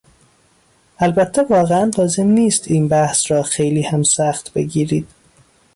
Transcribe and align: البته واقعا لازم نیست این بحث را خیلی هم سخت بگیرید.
البته 0.99 1.43
واقعا 1.49 1.91
لازم 1.97 2.27
نیست 2.27 2.71
این 2.71 2.87
بحث 2.87 3.31
را 3.31 3.43
خیلی 3.43 3.81
هم 3.81 4.03
سخت 4.03 4.53
بگیرید. 4.53 5.07